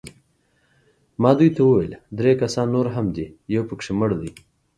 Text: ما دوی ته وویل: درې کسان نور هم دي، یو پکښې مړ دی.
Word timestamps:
ما 1.21 1.31
دوی 1.39 1.49
ته 1.55 1.61
وویل: 1.65 1.93
درې 2.19 2.31
کسان 2.41 2.67
نور 2.75 2.87
هم 2.95 3.05
دي، 3.15 3.25
یو 3.55 3.63
پکښې 3.69 3.91
مړ 3.99 4.09
دی. 4.21 4.29